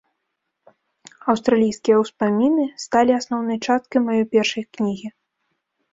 Аўстралійскія 1.33 1.95
ўспаміны 2.03 2.65
сталі 2.85 3.11
асноўнай 3.19 3.57
часткай 3.65 3.99
маёй 4.07 4.25
першай 4.37 4.63
кнігі. 4.79 5.07